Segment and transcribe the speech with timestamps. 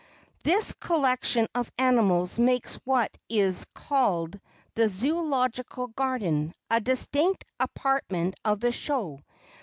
[0.43, 4.39] This collection of animals makes what is called
[4.73, 9.19] the Zoölogical Garden, a distinct apartment of the show.